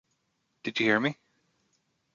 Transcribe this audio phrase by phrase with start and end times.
[0.63, 1.19] Did you hear me?